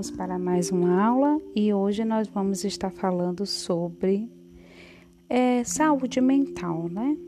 [0.00, 4.32] Vamos para mais uma aula e hoje nós vamos estar falando sobre
[5.28, 7.18] é, saúde mental, né?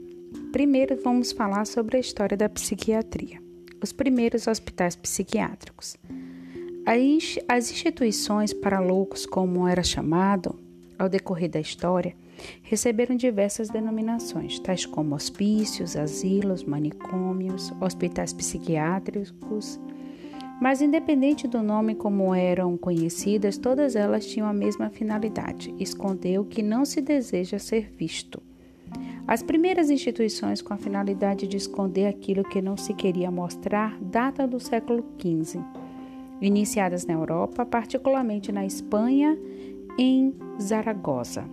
[0.52, 3.42] Primeiro vamos falar sobre a história da psiquiatria,
[3.82, 5.98] os primeiros hospitais psiquiátricos.
[7.46, 10.58] As instituições para loucos, como era chamado
[10.98, 12.16] ao decorrer da história,
[12.62, 19.78] receberam diversas denominações, tais como hospícios, asilos, manicômios, hospitais psiquiátricos
[20.62, 26.44] mas, independente do nome como eram conhecidas, todas elas tinham a mesma finalidade: esconder o
[26.44, 28.40] que não se deseja ser visto.
[29.26, 34.46] As primeiras instituições com a finalidade de esconder aquilo que não se queria mostrar datam
[34.46, 35.58] do século XV,
[36.40, 39.36] iniciadas na Europa, particularmente na Espanha,
[39.98, 41.44] em Zaragoza,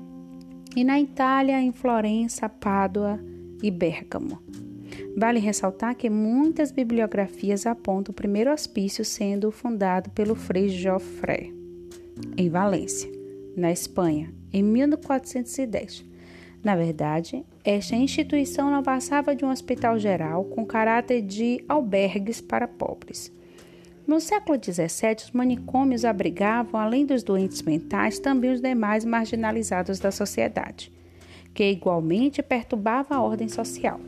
[0.76, 3.20] e na Itália, em Florença, Pádua
[3.64, 4.69] e Bérgamo.
[5.20, 11.54] Vale ressaltar que muitas bibliografias apontam o primeiro hospício sendo fundado pelo Frei Joffre,
[12.38, 13.12] em Valência,
[13.54, 16.06] na Espanha, em 1410.
[16.64, 22.66] Na verdade, esta instituição não passava de um hospital geral com caráter de albergues para
[22.66, 23.30] pobres.
[24.08, 30.12] No século XVII, os manicômios abrigavam, além dos doentes mentais, também os demais marginalizados da
[30.12, 30.90] sociedade,
[31.54, 34.00] que igualmente perturbava a ordem social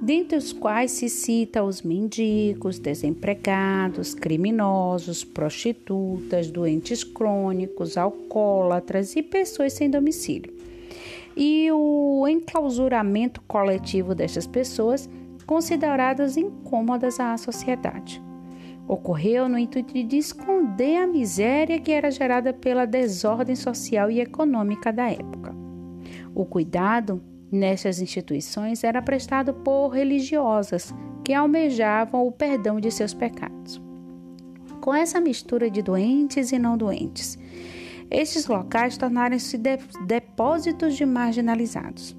[0.00, 9.72] dentre os quais se cita os mendigos, desempregados, criminosos, prostitutas, doentes crônicos, alcoólatras e pessoas
[9.72, 10.52] sem domicílio.
[11.36, 15.08] E o enclausuramento coletivo destas pessoas,
[15.46, 18.22] consideradas incômodas à sociedade.
[18.86, 24.92] Ocorreu no intuito de esconder a miséria que era gerada pela desordem social e econômica
[24.92, 25.54] da época.
[26.34, 30.92] O cuidado Nestas instituições era prestado por religiosas
[31.24, 33.80] que almejavam o perdão de seus pecados.
[34.80, 37.38] Com essa mistura de doentes e não doentes,
[38.10, 39.58] estes locais tornaram-se
[40.06, 42.16] depósitos de marginalizados,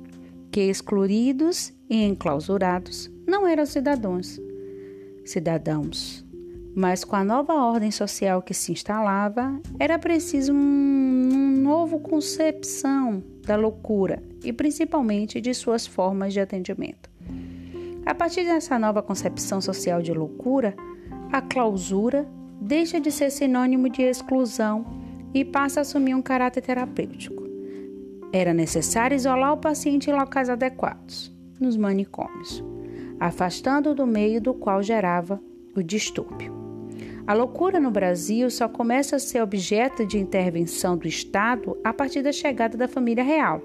[0.52, 4.40] que excluídos e enclausurados não eram cidadãos,
[5.26, 6.26] cidadãos,
[6.80, 13.22] mas com a nova ordem social que se instalava, era preciso um, um novo concepção
[13.46, 17.10] da loucura e principalmente de suas formas de atendimento.
[18.06, 20.74] A partir dessa nova concepção social de loucura,
[21.34, 22.26] a clausura
[22.62, 24.86] deixa de ser sinônimo de exclusão
[25.34, 27.44] e passa a assumir um caráter terapêutico.
[28.32, 31.30] Era necessário isolar o paciente em locais adequados,
[31.60, 32.64] nos manicômios,
[33.20, 35.42] afastando do meio do qual gerava
[35.76, 36.59] o distúrbio.
[37.30, 42.24] A loucura no Brasil só começa a ser objeto de intervenção do Estado a partir
[42.24, 43.62] da chegada da família real.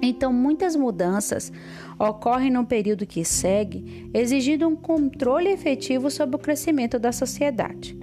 [0.00, 1.52] Então, muitas mudanças
[1.98, 7.98] ocorrem no período que segue, exigindo um controle efetivo sobre o crescimento da sociedade.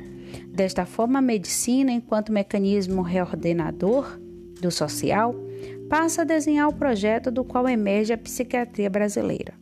[0.50, 4.20] Desta forma, a medicina, enquanto mecanismo reordenador
[4.60, 5.34] do social,
[5.88, 9.54] passa a desenhar o projeto do qual emerge a psiquiatria brasileira.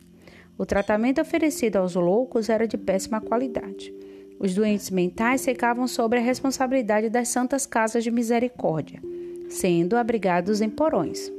[0.58, 3.94] O tratamento oferecido aos loucos era de péssima qualidade.
[4.42, 9.00] Os doentes mentais ficavam sob a responsabilidade das santas casas de misericórdia,
[9.48, 11.30] sendo abrigados em porões.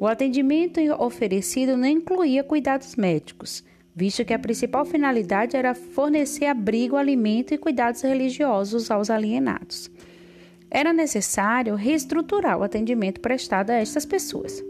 [0.00, 3.62] O atendimento oferecido não incluía cuidados médicos,
[3.94, 9.90] visto que a principal finalidade era fornecer abrigo, alimento e cuidados religiosos aos alienados.
[10.70, 14.64] Era necessário reestruturar o atendimento prestado a estas pessoas.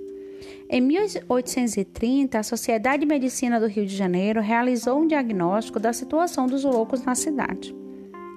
[0.69, 6.47] Em 1830, a Sociedade de Medicina do Rio de Janeiro realizou um diagnóstico da situação
[6.47, 7.74] dos loucos na cidade.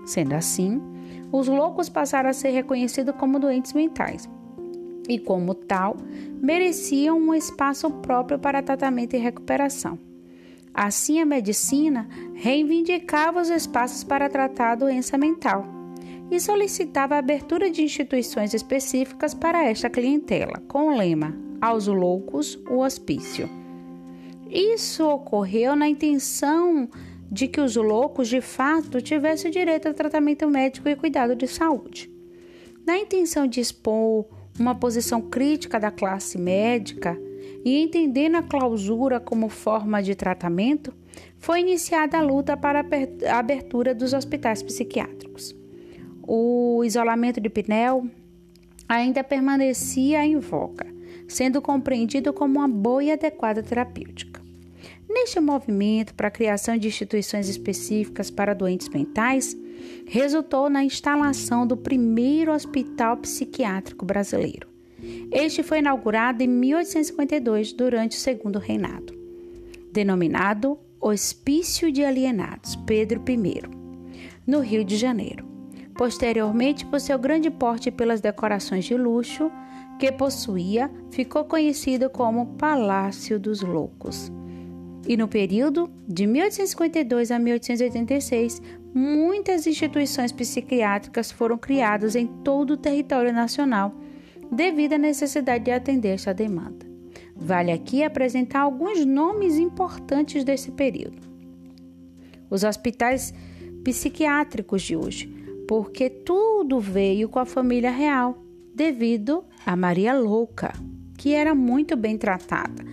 [0.05, 0.81] Sendo assim,
[1.31, 4.29] os loucos passaram a ser reconhecidos como doentes mentais
[5.07, 5.97] e, como tal,
[6.41, 9.97] mereciam um espaço próprio para tratamento e recuperação.
[10.73, 15.78] Assim, a medicina reivindicava os espaços para tratar a doença mental
[16.31, 22.55] e solicitava a abertura de instituições específicas para esta clientela, com o lema aos loucos
[22.69, 23.49] o hospício.
[24.49, 26.89] Isso ocorreu na intenção
[27.31, 32.11] de que os loucos de fato tivessem direito a tratamento médico e cuidado de saúde.
[32.85, 34.25] Na intenção de expor
[34.59, 37.17] uma posição crítica da classe médica
[37.63, 40.93] e entendendo a clausura como forma de tratamento,
[41.37, 42.83] foi iniciada a luta para
[43.29, 45.58] a abertura dos hospitais psiquiátricos.
[46.31, 48.05] O isolamento de Pinel
[48.87, 50.99] ainda permanecia em voga
[51.29, 54.41] sendo compreendido como uma boa e adequada terapêutica.
[55.07, 59.55] Neste movimento para a criação de instituições específicas para doentes mentais,
[60.05, 64.67] resultou na instalação do primeiro hospital psiquiátrico brasileiro.
[65.31, 69.13] Este foi inaugurado em 1852, durante o segundo reinado,
[69.91, 73.61] denominado Hospício de Alienados Pedro I,
[74.45, 75.48] no Rio de Janeiro.
[75.99, 79.51] Posteriormente, por seu grande porte e pelas decorações de luxo
[79.99, 84.31] que possuía, ficou conhecido como Palácio dos Loucos.
[85.05, 88.61] E no período de 1852 a 1886,
[88.95, 93.93] muitas instituições psiquiátricas foram criadas em todo o território nacional,
[94.49, 96.87] devido à necessidade de atender essa demanda.
[97.35, 101.27] Vale aqui apresentar alguns nomes importantes desse período.
[102.49, 103.33] Os hospitais
[103.83, 105.38] psiquiátricos de hoje,
[105.69, 108.43] porque tudo veio com a família real,
[108.73, 110.73] devido a Maria Louca,
[111.15, 112.83] que era muito bem tratada.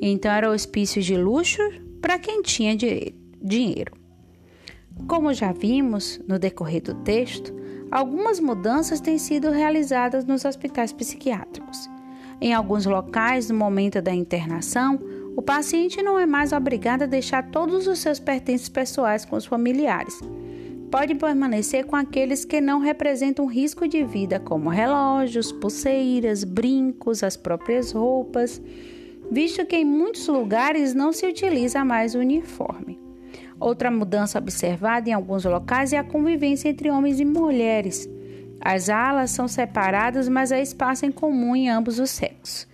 [0.00, 1.60] Então era hospício de luxo
[2.00, 2.76] para quem tinha
[3.42, 3.92] dinheiro.
[5.08, 7.52] Como já vimos no decorrer do texto,
[7.90, 11.90] algumas mudanças têm sido realizadas nos hospitais psiquiátricos.
[12.40, 15.00] Em alguns locais, no momento da internação,
[15.36, 19.46] o paciente não é mais obrigado a deixar todos os seus pertences pessoais com os
[19.46, 20.16] familiares
[20.90, 27.36] pode permanecer com aqueles que não representam risco de vida, como relógios, pulseiras, brincos, as
[27.36, 28.60] próprias roupas,
[29.30, 32.98] visto que em muitos lugares não se utiliza mais o uniforme.
[33.58, 38.08] Outra mudança observada em alguns locais é a convivência entre homens e mulheres.
[38.60, 42.66] As alas são separadas, mas há espaço em comum em ambos os sexos.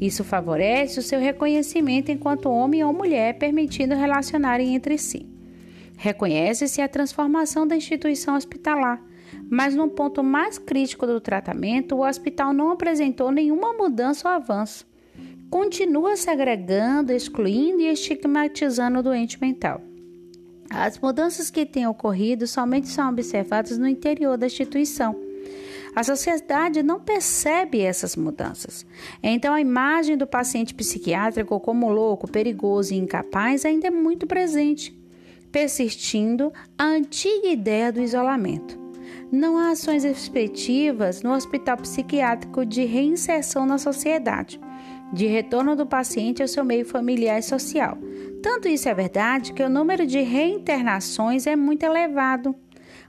[0.00, 5.31] Isso favorece o seu reconhecimento enquanto homem ou mulher, permitindo relacionarem entre si.
[6.02, 9.00] Reconhece-se a transformação da instituição hospitalar,
[9.48, 14.84] mas no ponto mais crítico do tratamento, o hospital não apresentou nenhuma mudança ou avanço.
[15.48, 19.80] Continua segregando, excluindo e estigmatizando o doente mental.
[20.68, 25.14] As mudanças que têm ocorrido somente são observadas no interior da instituição.
[25.94, 28.84] A sociedade não percebe essas mudanças.
[29.22, 35.00] Então, a imagem do paciente psiquiátrico como louco, perigoso e incapaz ainda é muito presente
[35.52, 38.80] persistindo a antiga ideia do isolamento.
[39.30, 44.58] Não há ações efetivas no hospital psiquiátrico de reinserção na sociedade,
[45.12, 47.98] de retorno do paciente ao seu meio familiar e social.
[48.42, 52.54] Tanto isso é verdade que o número de reinternações é muito elevado,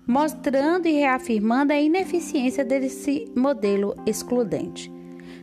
[0.06, 4.92] mostrando e reafirmando a ineficiência desse modelo excludente.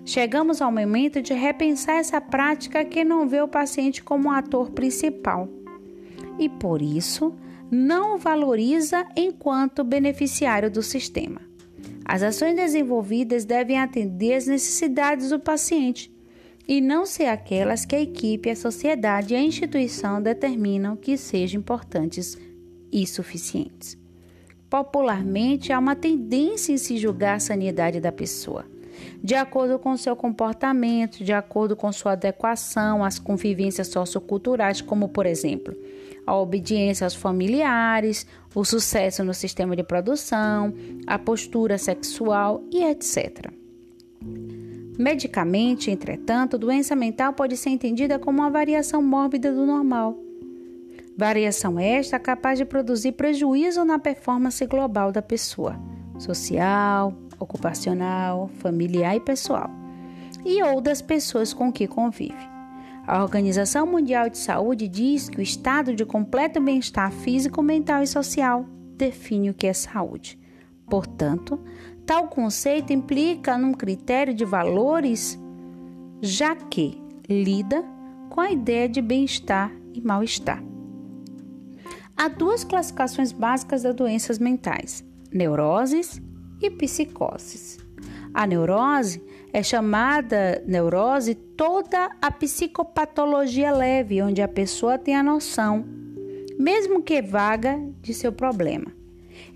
[0.04, 4.70] Chegamos ao momento de repensar essa prática que não vê o paciente como um ator
[4.70, 5.59] principal
[6.40, 7.34] e, por isso,
[7.70, 11.42] não o valoriza enquanto beneficiário do sistema.
[12.04, 16.10] As ações desenvolvidas devem atender às necessidades do paciente
[16.66, 21.60] e não ser aquelas que a equipe, a sociedade e a instituição determinam que sejam
[21.60, 22.38] importantes
[22.90, 23.98] e suficientes.
[24.68, 28.64] Popularmente, há uma tendência em se julgar a sanidade da pessoa,
[29.22, 35.26] de acordo com seu comportamento, de acordo com sua adequação às convivências socioculturais, como, por
[35.26, 35.76] exemplo,
[36.30, 38.24] a obediência aos familiares,
[38.54, 40.72] o sucesso no sistema de produção,
[41.04, 43.50] a postura sexual e etc.
[44.96, 50.16] Medicamente, entretanto, doença mental pode ser entendida como uma variação mórbida do normal.
[51.16, 55.80] Variação esta capaz de produzir prejuízo na performance global da pessoa,
[56.16, 59.68] social, ocupacional, familiar e pessoal,
[60.44, 62.59] e ou das pessoas com que convive.
[63.10, 68.06] A Organização Mundial de Saúde diz que o estado de completo bem-estar físico, mental e
[68.06, 68.64] social
[68.96, 70.38] define o que é saúde.
[70.88, 71.58] Portanto,
[72.06, 75.36] tal conceito implica num critério de valores,
[76.22, 77.84] já que lida
[78.28, 80.62] com a ideia de bem-estar e mal-estar.
[82.16, 86.22] Há duas classificações básicas das doenças mentais: neuroses
[86.62, 87.76] e psicoses.
[88.32, 89.20] A neurose
[89.52, 95.84] é chamada neurose toda a psicopatologia leve, onde a pessoa tem a noção,
[96.58, 98.92] mesmo que vaga, de seu problema.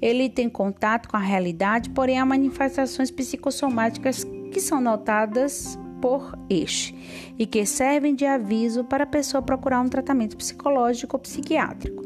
[0.01, 7.35] Ele tem contato com a realidade, porém há manifestações psicossomáticas que são notadas por este
[7.39, 12.03] e que servem de aviso para a pessoa procurar um tratamento psicológico ou psiquiátrico.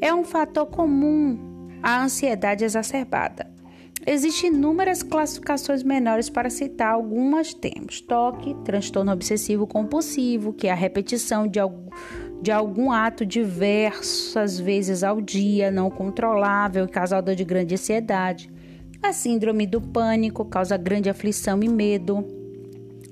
[0.00, 3.51] É um fator comum a ansiedade exacerbada.
[4.04, 8.00] Existem inúmeras classificações menores para citar algumas temos.
[8.00, 11.88] Toque, transtorno obsessivo compulsivo, que é a repetição de algum,
[12.42, 18.50] de algum ato diversas vezes ao dia, não controlável, causador de grande ansiedade.
[19.00, 22.26] A síndrome do pânico causa grande aflição e medo.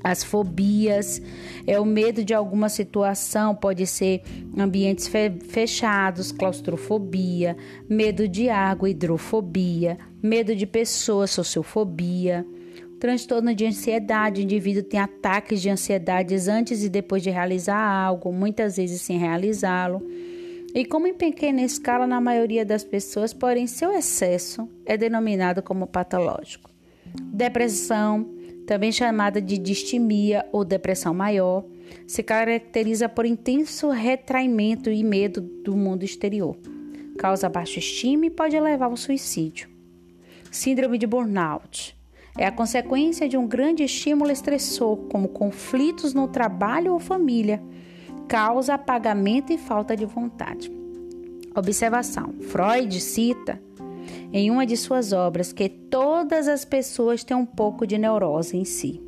[0.02, 1.20] As fobias
[1.66, 4.22] é o medo de alguma situação, pode ser
[4.56, 5.10] ambientes
[5.48, 7.56] fechados, claustrofobia,
[7.88, 12.46] medo de água, hidrofobia, medo de pessoas, sociofobia.
[12.98, 18.30] Transtorno de ansiedade, o indivíduo tem ataques de ansiedades antes e depois de realizar algo,
[18.30, 20.02] muitas vezes sem realizá-lo.
[20.72, 25.86] e como em pequena escala na maioria das pessoas, porém seu excesso é denominado como
[25.86, 26.70] patológico.
[27.32, 28.28] Depressão,
[28.66, 31.64] também chamada de distimia ou depressão maior,
[32.06, 36.56] se caracteriza por intenso retraimento e medo do mundo exterior.
[37.18, 39.69] Causa baixa estima e pode levar ao suicídio.
[40.50, 41.96] Síndrome de burnout
[42.36, 47.62] é a consequência de um grande estímulo estressor, como conflitos no trabalho ou família.
[48.26, 50.70] Causa apagamento e falta de vontade.
[51.54, 53.60] Observação: Freud cita
[54.32, 58.64] em uma de suas obras que todas as pessoas têm um pouco de neurose em
[58.64, 59.00] si.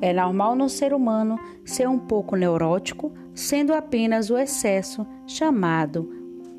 [0.00, 6.10] É normal no ser humano ser um pouco neurótico, sendo apenas o excesso chamado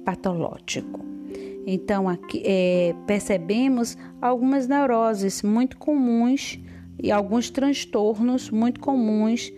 [0.04, 1.07] patológico.
[1.70, 6.58] Então, aqui é, percebemos algumas neuroses muito comuns
[6.98, 9.52] e alguns transtornos muito comuns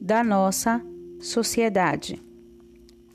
[0.00, 0.82] da nossa
[1.20, 2.18] sociedade.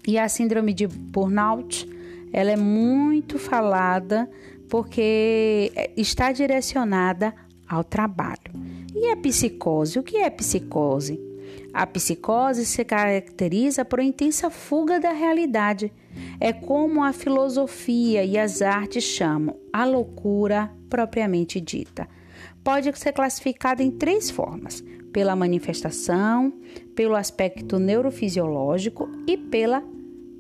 [0.08, 1.90] E a síndrome de burnout,
[2.32, 4.30] ela é muito falada
[4.70, 7.34] porque está direcionada
[7.68, 8.54] ao trabalho.
[8.94, 9.98] E a psicose?
[9.98, 11.20] O que é psicose?
[11.76, 15.92] A psicose se caracteriza por intensa fuga da realidade.
[16.40, 22.08] É como a filosofia e as artes chamam a loucura propriamente dita.
[22.64, 26.54] Pode ser classificada em três formas: pela manifestação,
[26.96, 29.84] pelo aspecto neurofisiológico e pela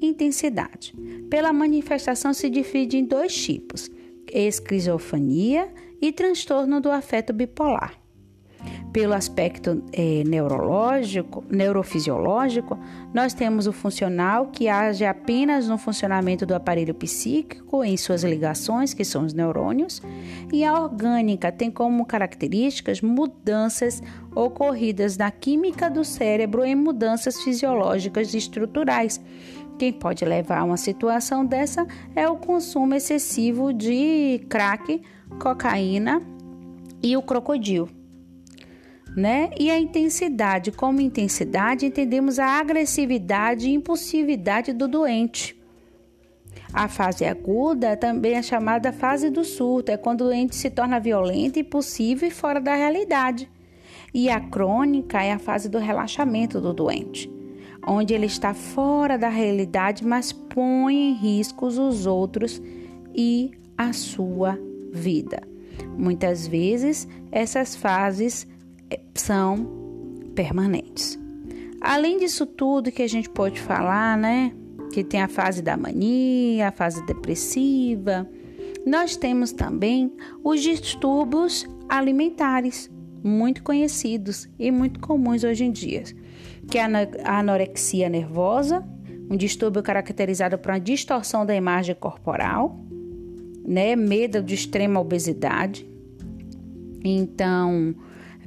[0.01, 0.95] intensidade.
[1.29, 3.91] Pela manifestação se divide em dois tipos:
[4.31, 5.67] esquizofrenia
[6.01, 8.04] e transtorno do afeto bipolar.
[8.95, 12.79] Pelo aspecto é, neurológico, neurofisiológico,
[13.13, 18.93] nós temos o funcional que age apenas no funcionamento do aparelho psíquico em suas ligações,
[18.93, 20.01] que são os neurônios,
[20.49, 24.01] e a orgânica tem como características mudanças
[24.33, 29.19] ocorridas na química do cérebro em mudanças fisiológicas e estruturais.
[29.77, 31.85] Quem pode levar a uma situação dessa
[32.15, 35.01] é o consumo excessivo de crack,
[35.37, 36.21] cocaína
[37.03, 38.04] e o crocodilo
[39.15, 39.49] né?
[39.57, 45.55] E a intensidade, como intensidade, entendemos a agressividade e impulsividade do doente.
[46.73, 50.99] A fase aguda também é chamada fase do surto, é quando o doente se torna
[50.99, 53.49] violento, impulsivo e fora da realidade.
[54.13, 57.31] E a crônica é a fase do relaxamento do doente,
[57.87, 62.61] onde ele está fora da realidade, mas põe em riscos os outros
[63.13, 64.59] e a sua
[64.91, 65.41] vida.
[65.97, 68.45] Muitas vezes essas fases
[69.13, 69.65] são
[70.35, 71.19] permanentes.
[71.81, 74.51] Além disso tudo que a gente pode falar, né?
[74.91, 78.27] Que tem a fase da mania, a fase depressiva.
[78.85, 80.11] Nós temos também
[80.43, 82.89] os distúrbios alimentares,
[83.23, 86.03] muito conhecidos e muito comuns hoje em dia,
[86.69, 86.83] que é
[87.23, 88.83] a anorexia nervosa,
[89.29, 92.79] um distúrbio caracterizado por uma distorção da imagem corporal,
[93.67, 95.87] né, medo de extrema obesidade.
[97.03, 97.95] Então,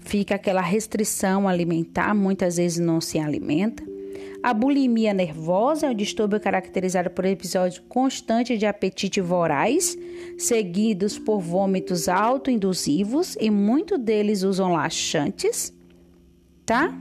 [0.08, 3.84] fica aquela restrição alimentar, muitas vezes não se alimenta.
[4.42, 9.98] A bulimia nervosa é um distúrbio caracterizado por episódios constantes de apetite voraz,
[10.38, 15.74] seguidos por vômitos autoindusivos e muitos deles usam laxantes,
[16.64, 16.96] tá?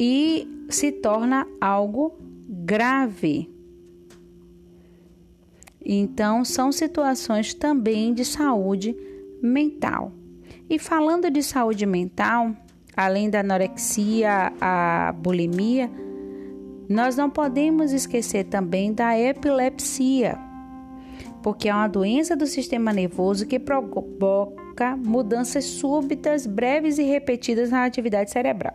[0.00, 3.50] E se torna algo grave.
[5.84, 8.96] Então, são situações também de saúde
[9.42, 10.17] mental.
[10.70, 12.54] E falando de saúde mental,
[12.94, 15.90] além da anorexia, a bulimia,
[16.86, 20.38] nós não podemos esquecer também da epilepsia,
[21.42, 27.86] porque é uma doença do sistema nervoso que provoca mudanças súbitas, breves e repetidas na
[27.86, 28.74] atividade cerebral.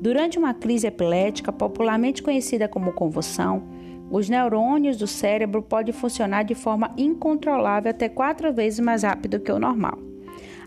[0.00, 3.62] Durante uma crise epilética, popularmente conhecida como convulsão,
[4.10, 9.52] os neurônios do cérebro podem funcionar de forma incontrolável até quatro vezes mais rápido que
[9.52, 10.11] o normal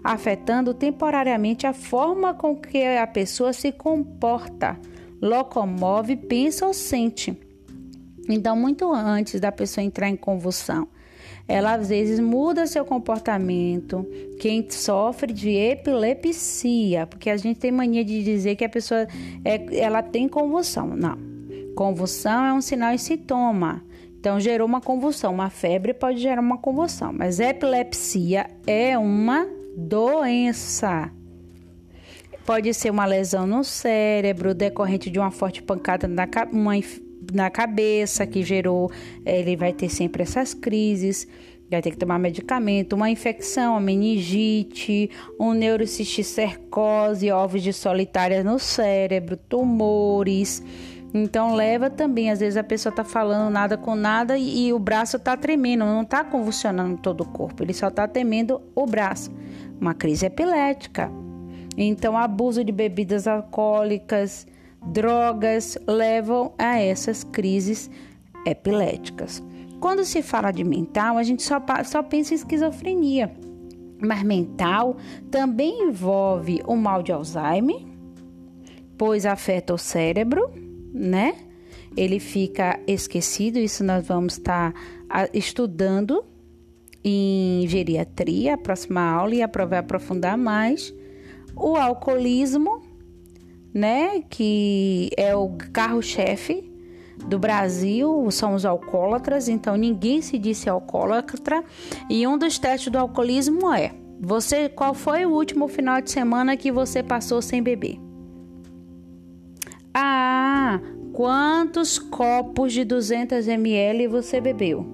[0.05, 4.79] afetando temporariamente a forma com que a pessoa se comporta,
[5.19, 7.35] locomove, pensa ou sente.
[8.29, 10.87] Então, muito antes da pessoa entrar em convulsão,
[11.47, 14.05] ela às vezes muda seu comportamento.
[14.39, 19.07] Quem sofre de epilepsia, porque a gente tem mania de dizer que a pessoa
[19.43, 20.95] é, ela tem convulsão.
[20.95, 21.17] Não.
[21.75, 23.83] Convulsão é um sinal e sintoma.
[24.19, 25.33] Então, gerou uma convulsão.
[25.33, 31.11] Uma febre pode gerar uma convulsão, mas epilepsia é uma doença.
[32.45, 36.73] Pode ser uma lesão no cérebro decorrente de uma forte pancada na, uma,
[37.33, 38.91] na cabeça que gerou,
[39.25, 41.27] ele vai ter sempre essas crises,
[41.69, 48.59] vai ter que tomar medicamento, uma infecção, uma meningite, um neurocisticercose, ovos de solitária no
[48.59, 50.63] cérebro, tumores.
[51.17, 54.77] Então leva também, às vezes a pessoa está falando nada com nada e, e o
[54.77, 59.31] braço está tremendo, não está convulsionando todo o corpo, ele só está temendo o braço.
[59.79, 61.09] Uma crise epilética.
[61.77, 64.45] Então, abuso de bebidas alcoólicas,
[64.87, 67.89] drogas levam a essas crises
[68.45, 69.41] epiléticas.
[69.79, 73.33] Quando se fala de mental, a gente só, só pensa em esquizofrenia.
[74.01, 74.97] Mas mental
[75.31, 77.85] também envolve o mal de Alzheimer,
[78.97, 80.64] pois afeta o cérebro,
[80.95, 81.35] né?
[81.95, 84.73] Ele fica esquecido, isso nós vamos estar
[85.07, 86.23] tá estudando
[87.03, 89.49] em geriatria, a próxima aula, e a
[89.79, 90.93] aprofundar mais.
[91.55, 92.81] O alcoolismo,
[93.73, 94.21] né?
[94.29, 96.71] Que é o carro-chefe
[97.27, 101.63] do Brasil são os alcoólatras, então ninguém se disse alcoólatra.
[102.09, 106.57] E um dos testes do alcoolismo é: você qual foi o último final de semana
[106.57, 107.99] que você passou sem beber?
[111.15, 114.85] Quantos copos de 200 ml você bebeu?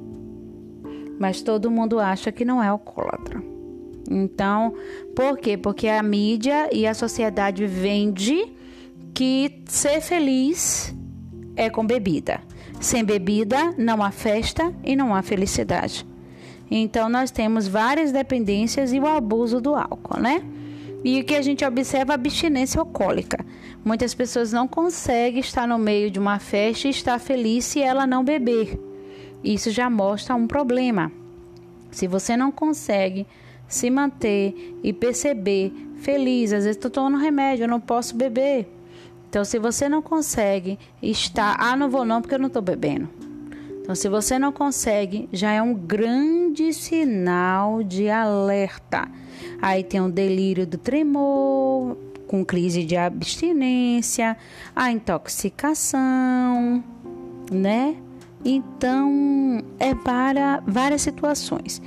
[1.19, 3.41] Mas todo mundo acha que não é alcoólatra.
[4.07, 4.75] Então,
[5.15, 5.57] por quê?
[5.57, 8.53] Porque a mídia e a sociedade vende
[9.15, 10.95] que ser feliz
[11.55, 12.41] é com bebida.
[12.79, 16.05] Sem bebida não há festa e não há felicidade.
[16.69, 20.43] Então nós temos várias dependências e o abuso do álcool, né?
[21.03, 23.43] E o que a gente observa é a abstinência alcoólica.
[23.83, 28.05] Muitas pessoas não conseguem estar no meio de uma festa e estar feliz se ela
[28.05, 28.79] não beber.
[29.43, 31.11] Isso já mostra um problema.
[31.89, 33.25] Se você não consegue
[33.67, 38.67] se manter e perceber feliz, às vezes estou tomando remédio, eu não posso beber.
[39.29, 43.09] Então, se você não consegue estar, ah, não vou não porque eu não estou bebendo.
[43.81, 49.07] Então, se você não consegue, já é um grande sinal de alerta.
[49.61, 54.37] Aí tem o delírio do tremor, com crise de abstinência,
[54.75, 56.83] a intoxicação,
[57.51, 57.95] né?
[58.43, 61.81] Então, é para várias situações.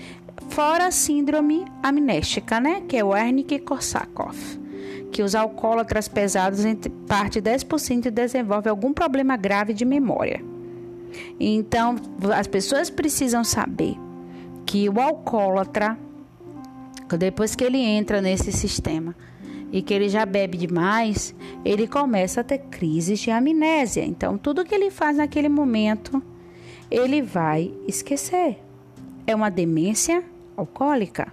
[0.50, 2.82] Fora a síndrome amnéstica, né?
[2.86, 4.64] Que é o Wernicke-Korsakoff
[5.14, 10.42] que os alcoólatras pesados, entre parte 10%, desenvolvem algum problema grave de memória.
[11.38, 11.94] Então,
[12.36, 13.94] as pessoas precisam saber
[14.66, 15.96] que o alcoólatra,
[17.18, 19.14] depois que ele entra nesse sistema
[19.70, 24.04] e que ele já bebe demais, ele começa a ter crises de amnésia.
[24.04, 26.22] Então, tudo que ele faz naquele momento,
[26.90, 28.58] ele vai esquecer.
[29.26, 30.22] É uma demência
[30.56, 31.32] alcoólica,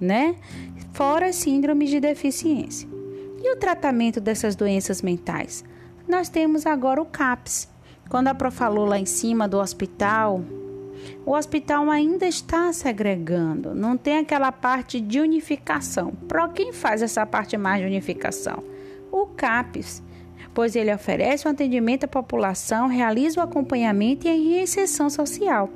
[0.00, 0.36] né?
[0.96, 2.88] fora síndromes de deficiência.
[3.42, 5.62] E o tratamento dessas doenças mentais?
[6.08, 7.68] Nós temos agora o CAPS.
[8.08, 10.42] Quando a Pro falou lá em cima do hospital,
[11.24, 16.12] o hospital ainda está segregando, não tem aquela parte de unificação.
[16.28, 18.62] Para quem faz essa parte mais de unificação?
[19.10, 20.02] O CAPS,
[20.54, 25.70] pois ele oferece o um atendimento à população, realiza o acompanhamento e a reinserção social.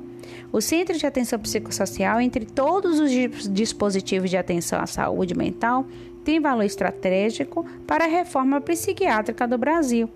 [0.51, 3.11] O Centro de Atenção Psicossocial, entre todos os
[3.49, 5.85] dispositivos de atenção à saúde mental,
[6.23, 10.09] tem valor estratégico para a reforma psiquiátrica do Brasil.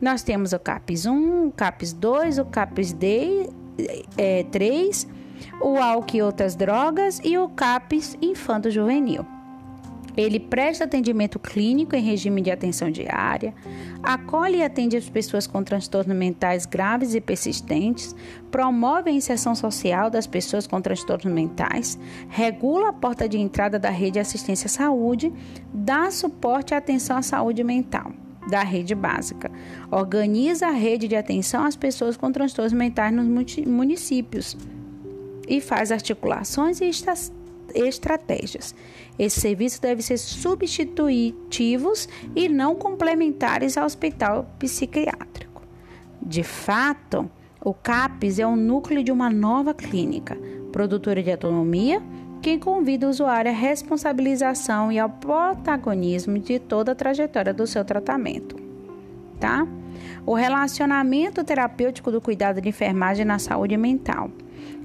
[0.00, 3.48] Nós temos o CAPS 1, o CAPS 2, o CAPS D,
[4.16, 5.06] é, 3,
[5.60, 9.24] o álcool e outras drogas e o CAPS infanto-juvenil.
[10.16, 13.54] Ele presta atendimento clínico em regime de atenção diária,
[14.02, 18.16] acolhe e atende as pessoas com transtornos mentais graves e persistentes,
[18.50, 21.96] promove a inserção social das pessoas com transtornos mentais,
[22.28, 25.32] regula a porta de entrada da rede de assistência à saúde,
[25.72, 28.12] dá suporte à atenção à saúde mental
[28.48, 29.50] da rede básica.
[29.90, 33.26] Organiza a rede de atenção às pessoas com transtornos mentais nos
[33.66, 34.56] municípios
[35.46, 36.90] e faz articulações e
[37.74, 38.74] estratégias.
[39.18, 45.62] Esses serviços devem ser substitutivos e não complementares ao hospital psiquiátrico.
[46.20, 47.30] De fato,
[47.64, 50.38] o CAPES é o núcleo de uma nova clínica,
[50.70, 52.02] produtora de autonomia,
[52.40, 57.84] que convida o usuário à responsabilização e ao protagonismo de toda a trajetória do seu
[57.84, 58.56] tratamento.
[59.38, 59.66] Tá?
[60.24, 64.30] O relacionamento terapêutico do cuidado de enfermagem na saúde mental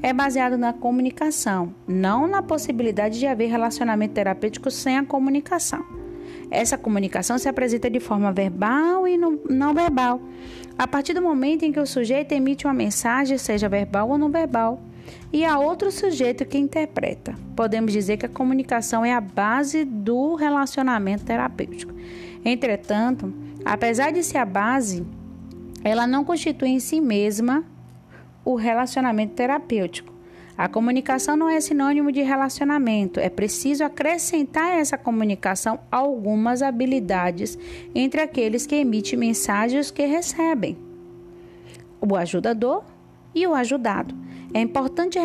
[0.01, 5.83] é baseado na comunicação, não na possibilidade de haver relacionamento terapêutico sem a comunicação.
[6.51, 10.21] Essa comunicação se apresenta de forma verbal e não verbal,
[10.77, 14.29] a partir do momento em que o sujeito emite uma mensagem, seja verbal ou não
[14.29, 14.81] verbal,
[15.31, 17.35] e há outro sujeito que interpreta.
[17.55, 21.93] Podemos dizer que a comunicação é a base do relacionamento terapêutico.
[22.45, 23.33] Entretanto,
[23.65, 25.05] apesar de ser a base,
[25.83, 27.63] ela não constitui em si mesma
[28.45, 30.13] o relacionamento terapêutico.
[30.55, 37.57] A comunicação não é sinônimo de relacionamento, é preciso acrescentar a essa comunicação algumas habilidades
[37.95, 40.77] entre aqueles que emitem mensagens que recebem.
[41.99, 42.83] O ajudador
[43.33, 44.13] e o ajudado.
[44.53, 45.17] É importante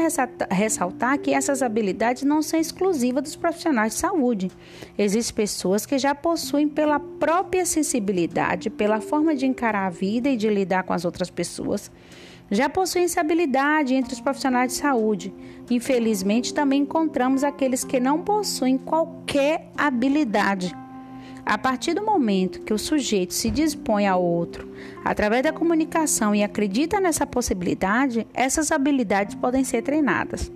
[0.50, 4.50] ressaltar que essas habilidades não são exclusivas dos profissionais de saúde.
[4.96, 10.36] Existem pessoas que já possuem, pela própria sensibilidade, pela forma de encarar a vida e
[10.36, 11.90] de lidar com as outras pessoas,
[12.50, 15.34] já possuem essa habilidade entre os profissionais de saúde.
[15.70, 20.74] Infelizmente, também encontramos aqueles que não possuem qualquer habilidade.
[21.48, 24.70] A partir do momento que o sujeito se dispõe ao outro
[25.02, 30.52] através da comunicação e acredita nessa possibilidade, essas habilidades podem ser treinadas.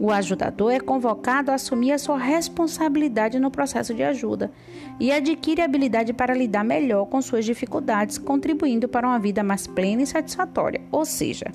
[0.00, 4.50] O ajudador é convocado a assumir a sua responsabilidade no processo de ajuda
[4.98, 10.02] e adquire habilidade para lidar melhor com suas dificuldades, contribuindo para uma vida mais plena
[10.02, 10.80] e satisfatória.
[10.90, 11.52] Ou seja,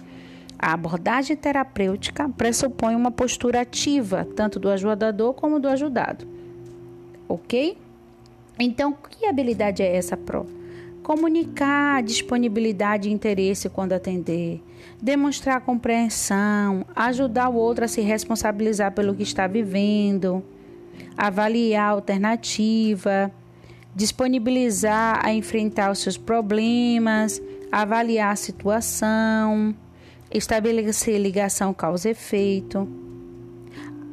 [0.58, 6.26] a abordagem terapêutica pressupõe uma postura ativa, tanto do ajudador como do ajudado.
[7.28, 7.78] Ok?
[8.60, 10.46] Então, que habilidade é essa, Pro?
[11.04, 14.62] Comunicar disponibilidade e interesse quando atender,
[15.02, 20.44] demonstrar compreensão, ajudar o outro a se responsabilizar pelo que está vivendo,
[21.16, 23.32] avaliar a alternativa,
[23.96, 27.42] disponibilizar a enfrentar os seus problemas,
[27.72, 29.74] avaliar a situação,
[30.34, 32.88] estabelecer ligação causa-efeito.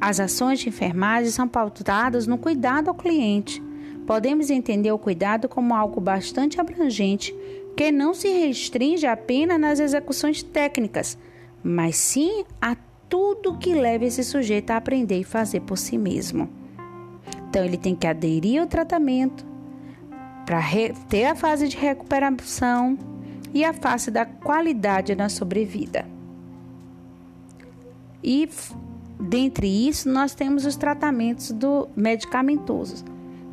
[0.00, 3.63] As ações de enfermagem são pautadas no cuidado ao cliente
[4.06, 7.34] Podemos entender o cuidado como algo bastante abrangente,
[7.76, 11.18] que não se restringe apenas nas execuções técnicas,
[11.62, 12.76] mas sim a
[13.08, 16.48] tudo que leva esse sujeito a aprender e fazer por si mesmo.
[17.48, 19.46] Então, ele tem que aderir ao tratamento
[20.44, 20.60] para
[21.08, 22.98] ter a fase de recuperação
[23.54, 26.04] e a fase da qualidade na sobrevida.
[28.22, 28.48] E
[29.18, 33.04] dentre isso, nós temos os tratamentos do medicamentosos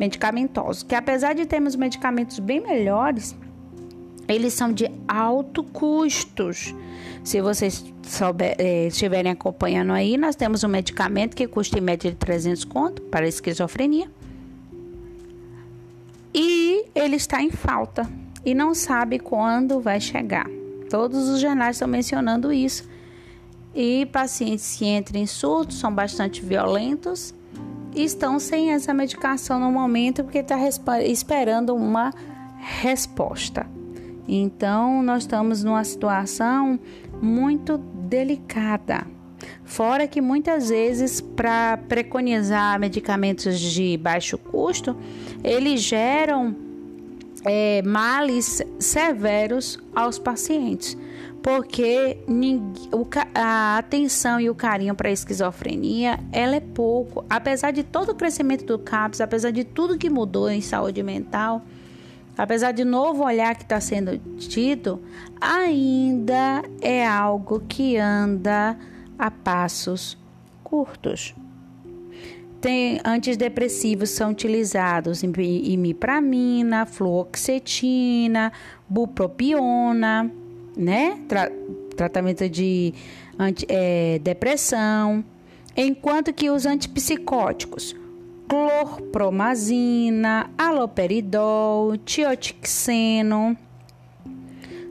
[0.01, 3.35] medicamentosos, que apesar de termos medicamentos bem melhores,
[4.27, 6.73] eles são de alto custos.
[7.23, 12.09] Se vocês souber, eh, estiverem acompanhando aí, nós temos um medicamento que custa em média
[12.09, 14.09] de 300 conto para esquizofrenia.
[16.33, 18.09] E ele está em falta
[18.43, 20.49] e não sabe quando vai chegar.
[20.89, 22.89] Todos os jornais estão mencionando isso.
[23.75, 27.35] E pacientes que entram em surto são bastante violentos
[27.95, 30.58] estão sem essa medicação no momento porque está
[31.01, 32.13] esperando uma
[32.58, 33.65] resposta.
[34.27, 36.80] Então, nós estamos numa situação
[37.21, 39.06] muito delicada.
[39.63, 44.95] Fora que muitas vezes, para preconizar medicamentos de baixo custo,
[45.43, 46.56] eles geram
[47.43, 50.97] é, males severos aos pacientes
[51.43, 52.17] porque
[53.34, 58.15] a atenção e o carinho para a esquizofrenia ela é pouco, apesar de todo o
[58.15, 61.63] crescimento do CAPS, apesar de tudo que mudou em saúde mental,
[62.38, 65.01] apesar de novo olhar que está sendo tido,
[65.39, 68.77] ainda é algo que anda
[69.17, 70.17] a passos
[70.63, 71.34] curtos.
[72.60, 78.51] Tem, antidepressivos são utilizados imipramina, fluoxetina,
[78.88, 80.32] bupropiona
[80.75, 81.19] né?
[81.27, 81.51] Tra
[81.95, 82.93] tratamento de
[83.38, 85.23] anti, é, depressão,
[85.75, 87.95] enquanto que os antipsicóticos,
[88.47, 93.55] clorpromazina, aloperidol, tiotixeno,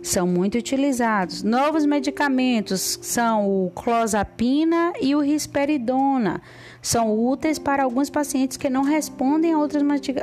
[0.03, 1.43] são muito utilizados.
[1.43, 6.40] Novos medicamentos são o clozapina e o risperidona.
[6.83, 9.83] São úteis para alguns pacientes que não respondem a outros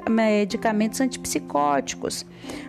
[0.09, 2.25] medicamentos antipsicóticos.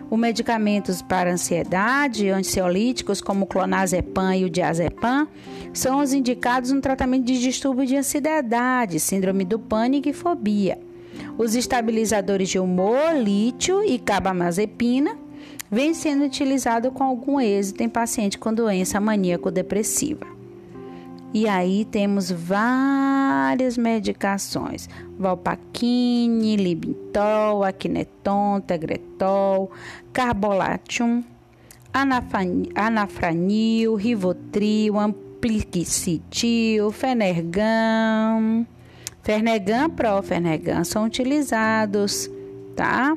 [0.09, 5.27] Os medicamentos para ansiedade, ansiolíticos como o clonazepam e o diazepam,
[5.73, 10.79] são os indicados no tratamento de distúrbio de ansiedade, síndrome do pânico e fobia.
[11.37, 15.17] Os estabilizadores de humor, lítio e carbamazepina
[15.71, 20.38] vem sendo utilizado com algum êxito em paciente com doença maníaco-depressiva.
[21.33, 29.69] E aí temos várias medicações: Valpaquine, Libintol, Aquineton, Tegretol,
[30.11, 31.23] Carbolatium,
[32.75, 38.65] Anafranil, Rivotril, Amplicitil, Fenergan,
[39.21, 42.27] Fernegan Pro, Fernegan são utilizados,
[42.75, 43.15] tá?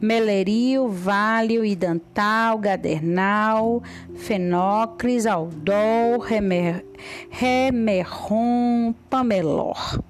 [0.00, 3.82] Meleril, Válio, Idantal, Gadernal,
[4.14, 6.84] Fenócris, Aldol, Remer,
[7.30, 10.00] Remerron, Pamelor.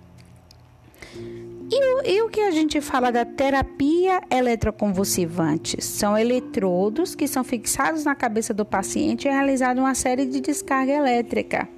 [1.70, 5.82] E, e, o que a gente fala da terapia eletroconvulsivante?
[5.82, 10.40] São eletrodos que são fixados na cabeça do paciente e é realizada uma série de
[10.40, 11.68] descarga elétrica.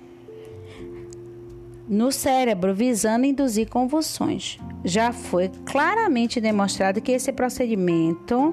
[1.88, 4.58] No cérebro, visando induzir convulsões.
[4.84, 8.52] Já foi claramente demonstrado que esse procedimento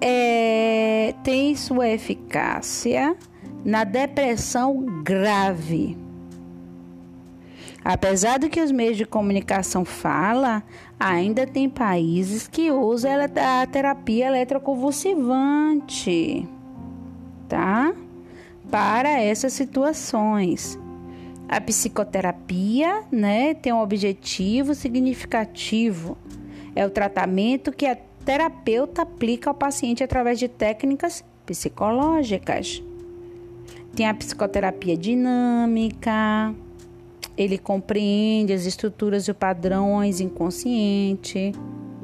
[0.00, 3.14] é, tem sua eficácia
[3.64, 5.96] na depressão grave.
[7.84, 10.62] Apesar do que os meios de comunicação falam,
[10.98, 16.46] ainda tem países que usam a terapia eletroconvulsivante,
[17.48, 17.92] tá?
[18.70, 20.78] Para essas situações.
[21.50, 26.16] A psicoterapia, né, tem um objetivo significativo.
[26.76, 32.80] É o tratamento que a terapeuta aplica ao paciente através de técnicas psicológicas.
[33.96, 36.54] Tem a psicoterapia dinâmica,
[37.36, 41.50] ele compreende as estruturas e padrões inconsciente,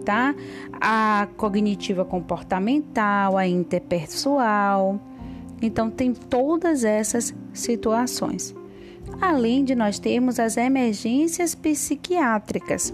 [0.04, 0.34] tá?
[0.72, 5.00] A cognitiva comportamental, a interpessoal.
[5.62, 8.52] Então tem todas essas situações.
[9.20, 12.92] Além de nós termos as emergências psiquiátricas.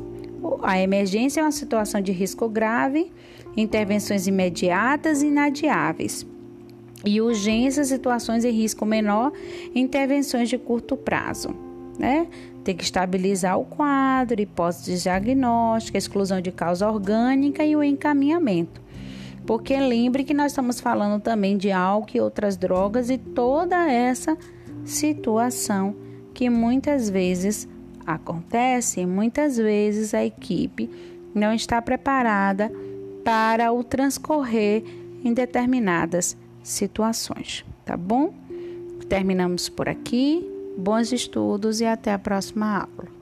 [0.63, 3.13] A emergência é uma situação de risco grave,
[3.57, 6.27] intervenções imediatas e inadiáveis
[7.05, 9.33] e urgências, situações de risco menor,
[9.75, 11.55] intervenções de curto prazo.
[11.99, 12.27] Né?
[12.65, 18.81] Tem que estabilizar o quadro, hipótese diagnóstica, exclusão de causa orgânica e o encaminhamento.
[19.45, 24.39] Porque lembre que nós estamos falando também de álcool e outras drogas e toda essa
[24.85, 25.95] situação
[26.35, 27.69] que muitas vezes
[28.07, 30.91] acontece, muitas vezes a equipe
[31.35, 32.71] não está preparada
[33.25, 34.83] para o transcorrer
[35.25, 38.35] em determinadas situações, tá bom?
[39.09, 40.49] Terminamos por aqui.
[40.77, 43.22] Bons estudos e até a próxima aula.